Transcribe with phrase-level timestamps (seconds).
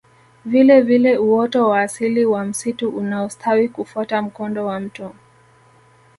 [0.45, 5.13] Vile vile uoto wa asili wa msitu unaostawi kufuata mkondo wa mto